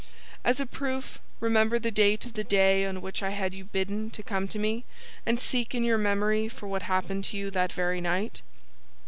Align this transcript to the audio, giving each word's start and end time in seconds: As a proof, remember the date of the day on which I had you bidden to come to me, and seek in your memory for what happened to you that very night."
As 0.43 0.59
a 0.59 0.65
proof, 0.65 1.19
remember 1.39 1.77
the 1.77 1.91
date 1.91 2.25
of 2.25 2.33
the 2.33 2.43
day 2.43 2.85
on 2.87 3.03
which 3.03 3.21
I 3.21 3.29
had 3.29 3.53
you 3.53 3.65
bidden 3.65 4.09
to 4.09 4.23
come 4.23 4.47
to 4.47 4.57
me, 4.57 4.83
and 5.27 5.39
seek 5.39 5.75
in 5.75 5.83
your 5.83 5.99
memory 5.99 6.49
for 6.49 6.65
what 6.65 6.81
happened 6.81 7.23
to 7.25 7.37
you 7.37 7.51
that 7.51 7.71
very 7.71 8.01
night." 8.01 8.41